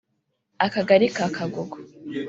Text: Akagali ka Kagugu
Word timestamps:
Akagali 0.65 1.07
ka 1.15 1.25
Kagugu 1.35 1.77